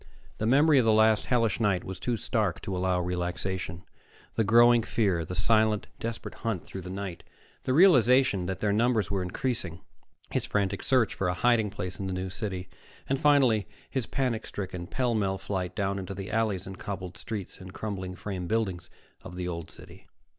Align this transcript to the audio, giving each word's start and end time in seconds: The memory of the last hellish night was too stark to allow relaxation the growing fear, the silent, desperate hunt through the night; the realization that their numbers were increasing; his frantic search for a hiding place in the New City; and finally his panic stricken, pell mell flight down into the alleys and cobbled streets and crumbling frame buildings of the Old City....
The 0.39 0.47
memory 0.47 0.79
of 0.79 0.85
the 0.85 0.91
last 0.91 1.27
hellish 1.27 1.59
night 1.59 1.83
was 1.83 1.99
too 1.99 2.17
stark 2.17 2.59
to 2.61 2.75
allow 2.75 2.99
relaxation 2.99 3.83
the 4.33 4.43
growing 4.43 4.81
fear, 4.81 5.23
the 5.23 5.35
silent, 5.35 5.85
desperate 5.99 6.33
hunt 6.41 6.65
through 6.65 6.81
the 6.81 6.89
night; 6.89 7.21
the 7.65 7.73
realization 7.73 8.47
that 8.47 8.61
their 8.61 8.73
numbers 8.73 9.11
were 9.11 9.21
increasing; 9.21 9.81
his 10.31 10.47
frantic 10.47 10.81
search 10.83 11.13
for 11.13 11.27
a 11.27 11.35
hiding 11.35 11.69
place 11.69 11.99
in 11.99 12.07
the 12.07 12.13
New 12.13 12.31
City; 12.31 12.67
and 13.07 13.19
finally 13.21 13.67
his 13.91 14.07
panic 14.07 14.47
stricken, 14.47 14.87
pell 14.87 15.13
mell 15.13 15.37
flight 15.37 15.75
down 15.75 15.99
into 15.99 16.15
the 16.15 16.31
alleys 16.31 16.65
and 16.65 16.79
cobbled 16.79 17.15
streets 17.15 17.59
and 17.59 17.71
crumbling 17.71 18.15
frame 18.15 18.47
buildings 18.47 18.89
of 19.21 19.35
the 19.35 19.47
Old 19.47 19.69
City.... 19.69 20.07